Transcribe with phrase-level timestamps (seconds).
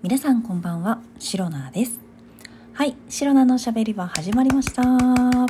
[0.00, 1.98] 皆さんこんばんは、シロナです。
[2.72, 4.82] はい、シロナのしゃべりは始まりました。
[4.84, 5.48] 今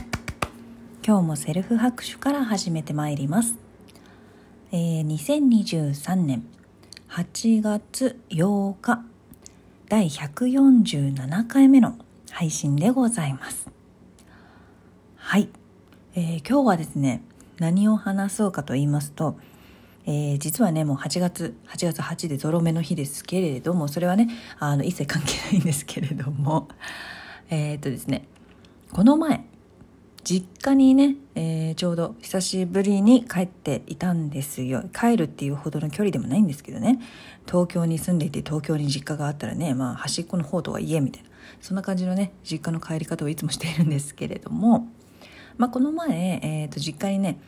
[1.04, 3.56] 日もセルフ拍手から始めてまいります。
[4.72, 6.46] えー、2023年
[7.10, 9.04] 8月8日、
[9.90, 11.98] 第147回目の
[12.30, 13.68] 配信でございます。
[15.16, 15.50] はい、
[16.14, 17.22] えー今日はですね、
[17.58, 19.36] 何を話そうかと言いますと、
[20.08, 26.68] えー実はねもう8月8月8でゾロ目の日ですけれどもそれはねあの一切関係ないんですけれども
[27.50, 28.26] えーっとですね
[28.90, 29.44] この前
[30.24, 34.84] 実家にね、えーちょうど久しぶりに帰っていたんですよ。
[34.92, 36.98] 帰るっていうほどの距離でもないんですけどね。
[37.46, 41.28] 東京に住んでいて東京に実家があったらね、まあ、端っこの方とはいえみたいな。
[41.60, 44.88] そんな感じのね実家の帰り方をいつもしているんですけれども、
[45.56, 47.38] まあ、この前、えーと実家にね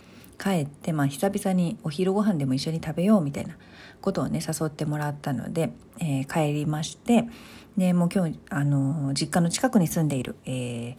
[0.40, 3.56] 帰って、まあ、久々にお昼ご飯でも一緒に食べようみたいな
[4.00, 7.28] ことをね誘ってもらったので、えー帰りまして
[7.76, 10.96] でもう今日、あのー実家の近くに住んでいる、えー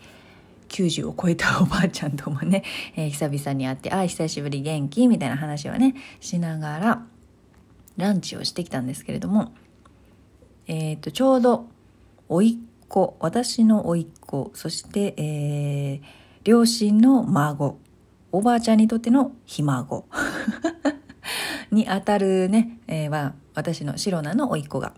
[0.70, 2.64] 90を超えたおばあちゃんともね、
[2.96, 7.06] えー久々に会って「ああ久しぶり元気?」みたいな話をねしながら
[7.98, 9.52] ランチをしてきたんですけれども、
[10.68, 11.66] えー、とちょうど
[12.30, 17.78] 甥っ子私の甥っ子そして、えー両親の孫
[18.32, 20.06] おばあちゃんにとってのひ孫。
[21.72, 24.94] にあたるね、えーは私のシロナの甥っ子が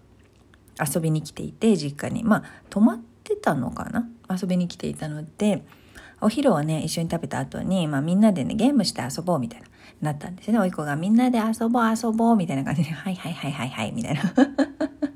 [0.79, 2.23] 遊びに来ていて実家に。
[2.23, 4.07] まあ泊まってたのかな？
[4.29, 5.63] 遊びに来ていたので
[6.21, 9.67] お昼をね一緒に食べた後に、まあ、みんなでねゲームして遊ぼうみたいな
[10.01, 10.59] なったんですよね。
[10.59, 14.21] 甥っ子がみんなで遊ぼう遊ぼうみたいな感じではいはいはいはいはいみたいな。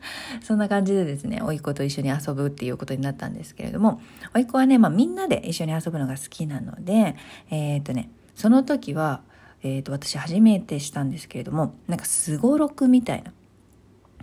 [0.42, 4.02] そんな感じでですね甥っ子と一緒に遊ぶっていうことになったんですけれども
[4.34, 7.16] 甥っ子はね、まあ、みんなで一緒に遊ぶのが好きなので
[7.50, 9.22] えっ、とねその時は、
[9.64, 13.32] えー、と私初めてしたんですけれどもなんかすごろくみたいな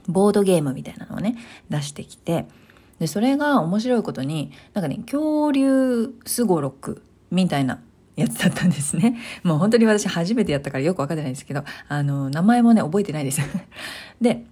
[0.07, 1.37] ボードゲームみたいなのをね
[1.71, 2.47] 出してきて
[2.99, 7.81] でそれが面白いことになんかね恐竜すごろくみたいな
[8.17, 9.17] やつだったんですね。
[9.43, 13.41] もう本当に私初めてやったからよくわかってないんですけど、あの、名前もね、覚えてないです。
[14.21, 14.45] で、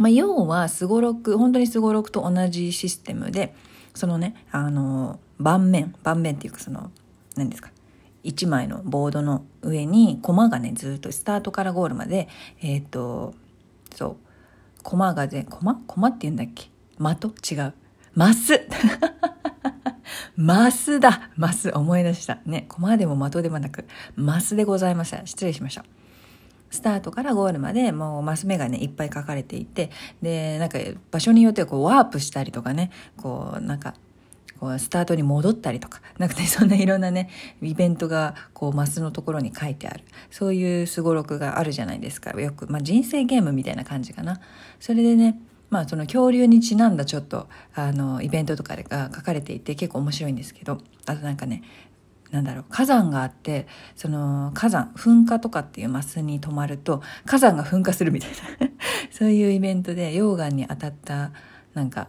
[0.00, 3.54] まあ、要はすごろく、本当にすごろくと同じシステムで、
[3.94, 6.90] そのね、あの、盤面、盤面っていうかその、
[7.36, 7.70] 何ですか、
[8.24, 12.28] 1枚のボードの上に駒がね、ずっとスタートからゴールまで、
[12.60, 13.34] えっ、と、
[13.94, 14.16] そう、
[14.82, 16.70] 駒がぜ、駒駒って言うんだっけ？
[16.98, 17.52] 的？
[17.52, 17.74] 違う。
[18.14, 18.60] マス
[20.36, 22.38] マスだマス思い出した。
[22.46, 25.24] ね、駒でも的でもなく、マスでございました。
[25.26, 25.84] 失礼しました。
[26.74, 29.90] スタートからゴールまでもうマス目がねいっぱい書かれていて
[30.20, 30.78] でなんか
[31.10, 33.94] 場所によってはこうワープしたりとかねこうなんか
[34.60, 37.30] こうスタートに戻ったりとかなんかねそんないろんなね
[37.62, 40.04] イベントがこうマスのところに書いてある。
[40.30, 42.38] そういうすごろくがあるじゃないですか。
[42.40, 44.40] よく、まあ、人生ゲームみたいな感じかな。
[44.80, 45.38] それでね
[45.70, 51.62] まあその恐竜にちなんだちょっとあのイベントとかが書かれていて結構面白いんですけどあとなんかね
[52.34, 58.36] なんだろう火山があってその火山噴火とかっていうマスに止まると火山が噴火するみたいな。
[59.12, 61.30] そういうイベントで溶岩に当たった
[61.74, 62.08] なんか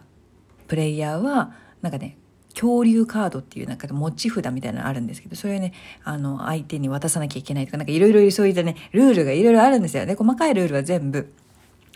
[0.66, 2.18] プレイヤーはなんかね
[2.54, 5.72] 恐竜カードっていうなんか持ち札みたいなのあるんですけどそれをね
[6.02, 10.04] あの相手に渡さなきゃいけないとかなんかいろいろそういったねルールがいろいろあるんですよ。
[10.06, 11.32] ね細かいルールは全部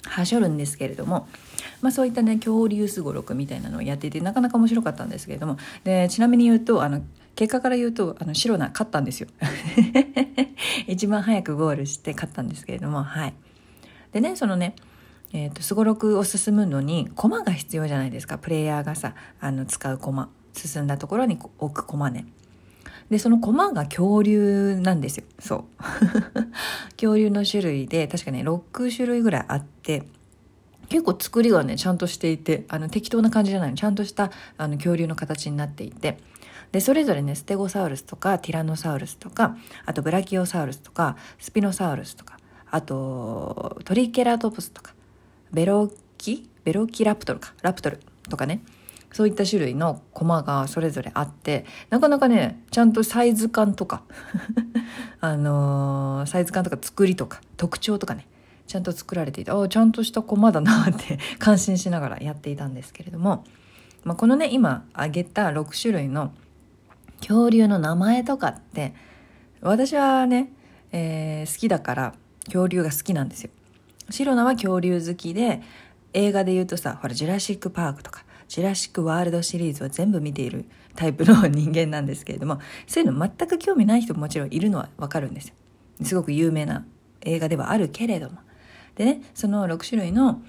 [0.05, 1.27] はしょるんですけれども、
[1.83, 5.57] まあ、そういったね恐竜すごろくみたいなのをやっていてなかなか面白かったんですけれども。
[5.83, 7.03] でちなみに言うとあの
[7.35, 9.29] 結果から言うとあのシロナ勝ったんですよ。
[10.87, 13.35] 一番早くゴールして勝ったんですけれどもはい。
[14.13, 14.75] でねそのね
[15.33, 18.39] えーとすごろくを進むのに駒が必要じゃないですか。
[18.39, 20.29] プレイヤーがさあの使う駒。
[20.53, 22.27] 進んだところに置く駒ね。
[23.11, 25.25] でその駒が恐竜なんですよ。
[25.39, 25.65] そう。
[26.95, 30.05] 恐竜の種類で確かね6種類ぐらいあって
[30.89, 33.77] 結構作りがねちゃんとしていてあの適当な感じじゃないの。
[33.77, 36.19] ちゃんとしたあの恐竜の形になっていて。
[36.73, 42.39] でそれぞれねステゴサウルスとかティラノサウルスとかあとブラキオサウルスとかスピノサウルスとか
[42.71, 44.95] あとトリケラトプスとか
[45.53, 48.63] ベロキベロキラプトルかラプトルとかね
[49.13, 54.03] そういった種類のコマがそれぞれあってなかなかねちゃんとサイズ感とか
[55.21, 58.27] あのーサイズ感とか作りとか特徴とかね
[58.69, 63.45] ちゃんと作られていてああちゃんとしたコマだなって感心しながらやっていたんですけれども、
[64.05, 66.33] まあ、このね今挙げた6種類の
[67.21, 68.95] 恐竜の名前とかって
[69.61, 70.53] 私はね、
[70.93, 72.15] えー好きだから
[72.47, 73.51] 恐竜が好きなんですよ。
[74.11, 75.63] シロナは恐竜好きで
[76.13, 80.65] 映画で言うとさほら「ジュラシック・パーク」とか「ジュラシック・ワールド」シリーズは全部見ている
[80.97, 85.55] タイプの人間なんですけれどもそういうの全く興味ない人ももちろんいるのはわかるんですよ。
[86.03, 86.85] すごく有名な
[87.21, 88.39] 映画ではあるけれども。
[88.97, 90.43] でねその6種類の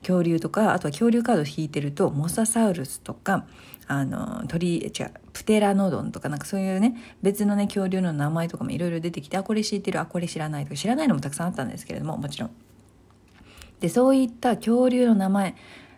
[0.00, 3.46] 恐竜とかあとは恐竜カードを引いてるとモササウルスとか
[3.88, 12.50] あの鳥違うプテラノドンとかなんかそういうね別のね恐竜の名前とかもいろいろ出てきてあこれ知ってるあこれ知らないとか知らないのもたくさんあったんですけれどももちろん。
[13.78, 15.54] でそういった恐竜の名前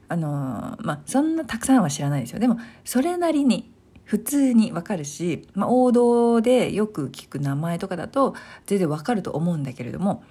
[0.08, 3.72] あのまあそんなたくさんは知らないですよでもそれなりに
[4.04, 8.34] 普通にわかるし、まあ、王道でよく聞く名前とかだと
[8.66, 10.22] 全然わかると思うんだけれども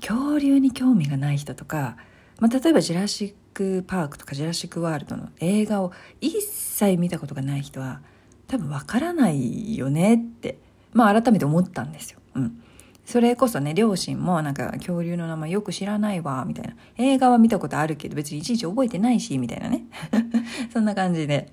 [0.00, 1.96] 恐竜に興味がない人とか、
[2.38, 5.90] まあ、例えば「ジュラシック・パーク」とか「ジュラシック・ワールド」の映画を
[6.20, 8.02] 一切見たことがない人は
[8.46, 10.58] 多分わからないよねって、
[10.92, 12.20] まあ、改めて思ったんですよ。
[12.34, 12.62] うん。
[13.04, 16.74] それこそね両親もなんか恐竜の名前よく知らないわみたいな。
[16.98, 19.84] 映画は見たことあるけど別にいちいち覚えてないしみたいなね。
[20.72, 21.52] そんな感じで。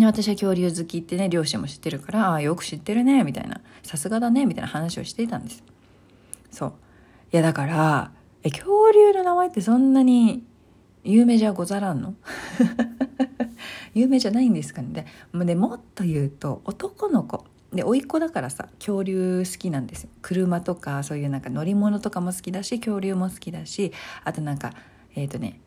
[0.00, 3.60] 私は恐竜好きってね両親も知ってるからああよく知ってるねみたいな。
[3.82, 5.62] さすがだねみたいな話をしていたんです
[6.50, 6.72] そう。
[7.32, 8.12] いやだから
[8.42, 10.44] え恐竜の名前ってそんなに
[11.08, 12.14] 有名じゃござらんの？
[13.94, 15.06] 有名じゃないんですかね。
[15.32, 17.44] ででもっと言うと男の子。
[17.72, 20.10] で甥っ子だからさ恐竜好きなんですよ。
[20.20, 23.92] 車とかそういうなんか乗り物とかも好きだし恐竜も好きだし
[24.24, 24.72] あとなんか
[25.14, 25.60] えっ、ー、とね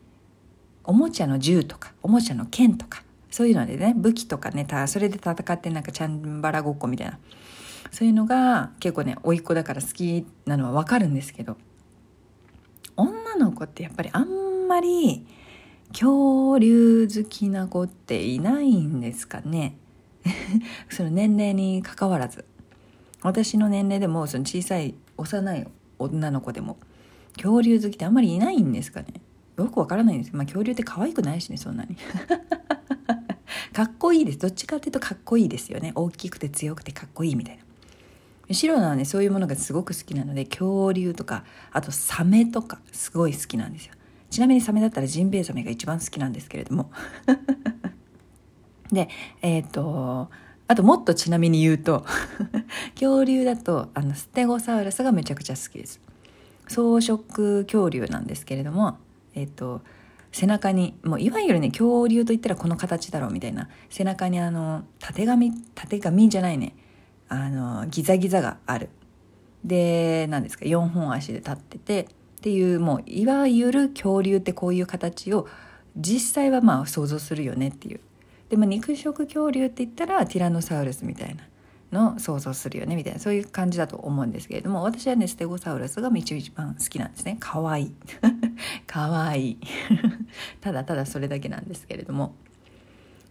[0.84, 7.18] おもちゃの銃とかおもちゃの剣とかそういうのでね武器とかねそれで戦ってなんかチャンバラごっこみたいな。
[7.90, 11.56] そういうのが結構ね甥っ子だから好きなのは分かるんですけど
[12.96, 14.41] 女の子ってやっぱりあんま
[14.72, 15.26] まり
[15.88, 19.76] 恐竜好きな子っていないんですかね。
[20.88, 22.46] その年齢にかかわらず。
[23.20, 26.76] 私の年齢でもその小さい幼い女の子でも
[27.36, 29.08] 恐竜好きってあんまりいないんですかね。
[29.58, 30.34] よくわからないんです。
[30.34, 31.96] まあ恐竜って可愛くないしねそんなに。
[33.74, 34.38] かっこいいです。
[34.38, 35.92] どっちかっていうとかっこいいですよね。
[35.94, 37.62] 大きくて強くてかっこいいみたいな。
[38.48, 43.92] 白菜はねそういうものがすごく好きなので恐竜とかあとサメとかすごい好きなんですよ。
[44.32, 46.90] ちなみにサメだったらジンベエザメが一番好きなんですけれども。
[48.90, 49.08] で
[49.42, 50.30] えっ、ー、と
[50.68, 52.06] あともっとちなみに言うと
[52.98, 56.00] 恐竜だとあのステゴサウルスがめちゃくちゃ好きです。
[56.64, 58.96] 草食恐竜なんですけれども
[59.34, 59.82] えっ、ー、と
[60.32, 66.74] 背中にもういわゆるね恐竜といったらこの形だろうみたいな背中にあのたてがみたてがみじゃないね
[67.28, 68.88] あのギザギザがある。
[69.62, 72.08] で何ですか4本足で立ってて
[72.42, 75.46] っていうもういわゆる恐竜ってこういう形を
[75.96, 78.00] 実際はまあ想像するよねっていう。
[78.48, 81.44] でも肉食恐竜って言ったらティラノサウルスみたいな
[81.92, 87.36] の想像するよねみたいなそういう感じだと思うんですけれども私はねステゴサウルスが一番好きなんですね。
[87.38, 87.84] かわい。
[87.84, 87.92] い
[88.88, 89.58] かわいい。
[90.60, 92.34] ただただそれだけなんですけれども。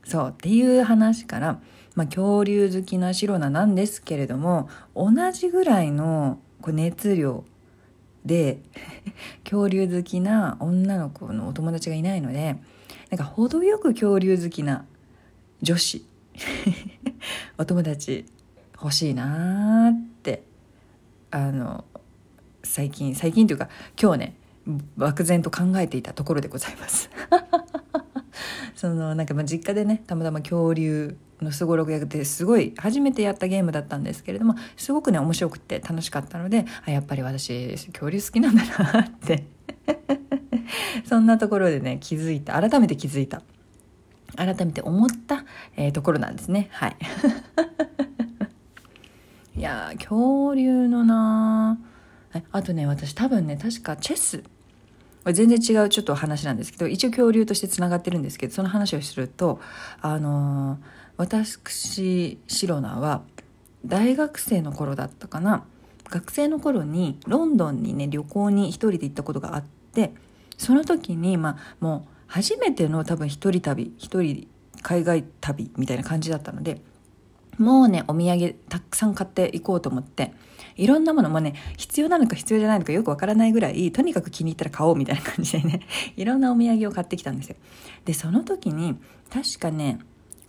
[0.05, 1.59] そうっていう話から、
[1.95, 7.43] まあ、恐竜好きなシロナなんですけれども同じぐらいのこう熱量
[8.25, 8.59] で
[9.43, 12.57] 恐竜好きな女の子のお友達がいないので
[13.09, 14.85] なんか程よく恐竜好きな
[15.61, 16.05] 女子
[17.57, 18.25] お友達
[18.75, 20.43] 欲しいなって
[21.29, 21.85] あの
[22.63, 23.69] 最近最近というか
[24.01, 24.35] 今日ね
[24.95, 27.09] 漠然と考えていたところでございます。
[28.81, 39.45] そのなんかまあ実家でねたまたま恐竜のすごろくやってすごい初めてやったゲームだったんですけれどもすごくね面白くて楽しかったのであやっぱり私恐竜好きなんだなって。
[41.05, 42.59] そんなところでね気づいた。
[42.59, 43.43] 改めて気づいた。
[44.35, 45.45] 改めて思った、
[45.77, 46.69] えー、ところなんですね。
[46.71, 46.95] はい。
[49.57, 51.77] いや恐竜のな
[52.51, 54.41] あとね私多分ね確かチェス
[55.25, 59.59] 全然違うちょっと話なんですけど一応恐竜としてつながってるんですけどその話をすると
[60.01, 60.79] あの、
[61.17, 63.21] 私シロナは
[63.85, 65.63] 大学生の頃だったかな。
[66.09, 70.11] 学生の頃にロンドンにね旅行に一人で行ったことがあって
[70.57, 74.47] その時にまあもう初めての多分一人旅一人
[74.81, 76.81] 海外旅みたいな感じだったので
[77.57, 80.33] もうねお土産たくさん買っていこうと思って
[80.75, 85.81] いろんなものもね必要なのか必要じゃないのかよくわからないぐらいとにかく気に入ったら買おうみたいな感じでね
[86.15, 87.55] いろんなお土産を買ってきたんですよ。
[88.05, 88.97] でその時に
[89.29, 89.99] 確かね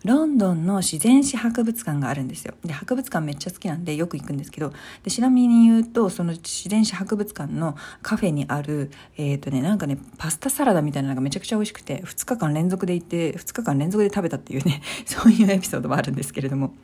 [0.04, 2.54] ロンドンの自然史博物館があるんですよ。
[2.64, 4.72] で、博物館めっちゃ好きなんでよく行くんですけど、
[5.04, 16.74] で、ちなみに言うと、その自然史博物館のカフェにある、えっ、ー、とね、なんかね、パスタサラダみたいなのがめちゃくちゃ美味しくて、2日間連続で行って、2日間連続で食べたっていうね、 そういうエピソードもあるんですけれども。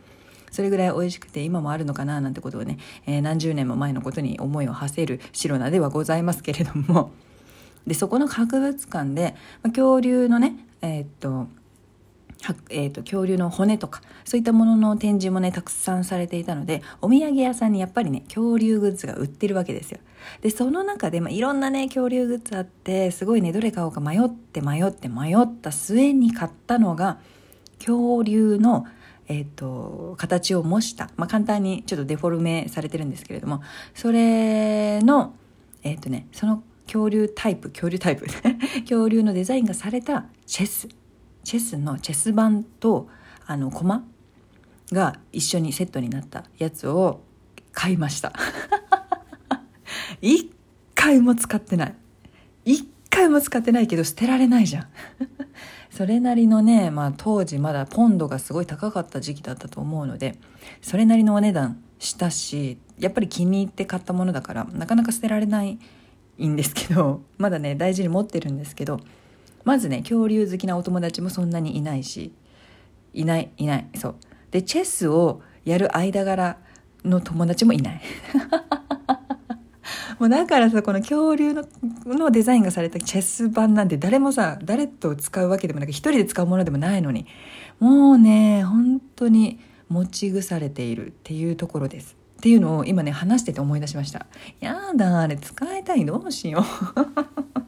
[0.50, 7.10] それぐらい美味しくて今もあるのかななんてことをね、えー、何十年も前のことに思いを馳せる白菜ではございますけれども
[7.86, 11.48] でそこの博物館で、まあ、恐竜のねえー、っと
[12.70, 19.98] えーと、恐竜の骨とかそういったものの展示もねたくさんされていたのでお土産屋さんにやっぱりね恐竜グッズが売ってるわけですよ。
[20.40, 27.18] でその中で、まあ、いろんなね恐竜グッズあってすごいねどれ買おうか迷って迷って迷った末に買ったのが
[27.78, 28.86] 恐竜の
[29.30, 33.62] えーと、形を模した、まあ、簡単にちょっとデフォルメされてるんですけれども
[33.94, 35.34] それの
[35.82, 38.26] えっ、ー、とねその恐竜タイプ恐竜タイプ
[38.88, 40.88] 恐竜のデザインがされたチェス。
[41.48, 43.08] チェスのチェス盤と
[43.46, 44.04] あの駒
[44.92, 47.22] が一緒にセットになったやつを
[47.72, 48.34] 買いました。
[50.20, 50.50] 一
[50.94, 51.94] 回も使ってない。
[52.66, 54.88] 一回も使ってないけど捨てられないじゃん。
[55.88, 60.38] それなりのね、まあ、当時まだポンドがすごい高かった時期だったと思うので
[60.82, 65.78] それなりのお値段したしやっぱり気に入って買ったものだからなかなか捨てられない
[66.44, 69.00] んですけどまだね大事に持ってるんですけど
[69.68, 72.32] まずね恐竜好きなお友達もそんなにいないし
[73.12, 73.88] いないいない。
[73.96, 74.14] そう。
[74.50, 76.56] でチェスをやる間柄
[77.04, 78.00] の友達もいない。
[80.18, 81.66] もうだからさこの恐竜の
[82.06, 87.26] のデザインがされたチェス盤なんて誰もさ誰と使うわけでもなく一人で使うものでもないのに
[87.78, 89.58] もうね本当に
[89.90, 92.16] 持ち腐れているっていうところです。
[92.38, 94.28] っていうのを今ね話してて思い出しました。
[94.60, 96.06] やだあれ使いたい？
[96.06, 97.58] どうしよう。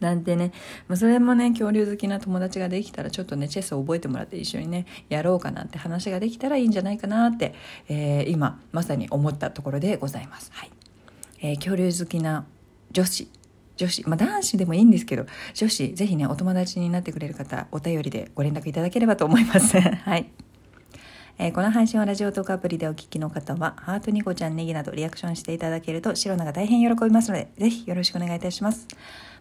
[0.00, 0.52] なんてね、
[0.88, 7.54] まあ、それもね恐竜好きな友達ができたらちょっとねチェスを覚えてもらって一緒にねやろうかなって話ができたらいいんじゃないかなって、
[7.88, 10.50] えー、今まさに思ったところでございます。
[10.54, 10.70] はい
[11.42, 12.46] えー、恐竜好きな
[12.90, 13.30] 女子
[13.76, 19.78] 女子、まあ、男子でもいいんですけど女子ぜひねお友達になってくれる方お便りでご連絡いただければと思います。
[19.80, 20.30] はい
[21.42, 28.86] えー、この配信はラジオトークアプリでお聞きの方は、ハートニコちゃんネギなどリアクションしていただけると、シロナが大変喜びますので、ぜひよろしくお願いいたします。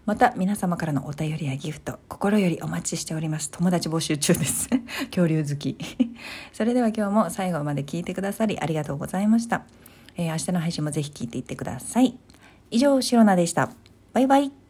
[0.05, 3.51] また皆様からのお便りやギフト心よりお待ちしております。
[3.51, 4.69] 友達募集中です。
[5.11, 5.77] 恐竜好き。
[6.53, 9.63] それでは今日も最後まで聞いてくださりありがとうございました、
[10.15, 12.17] えー、明日の配信もぜひ聞いていってください。
[12.71, 13.71] 以上シロナでした。
[14.13, 14.59] バイバイ。